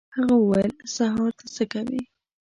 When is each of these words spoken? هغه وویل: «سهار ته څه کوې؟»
هغه 0.15 0.35
وویل: 0.37 0.73
«سهار 0.95 1.31
ته 1.39 1.45
څه 1.55 1.63
کوې؟» 1.71 2.01